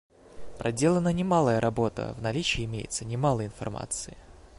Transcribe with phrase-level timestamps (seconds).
[0.57, 4.17] Проделана немалая работа; в наличии имеется немало информации.